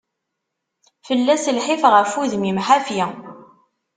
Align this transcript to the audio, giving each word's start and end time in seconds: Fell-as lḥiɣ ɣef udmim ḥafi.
Fell-as 1.05 1.45
lḥiɣ 1.57 1.81
ɣef 1.93 2.11
udmim 2.21 2.59
ḥafi. 2.67 3.01